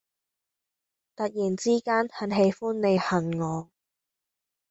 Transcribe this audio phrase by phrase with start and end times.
[1.15, 3.69] 突然之間很喜歡你恨我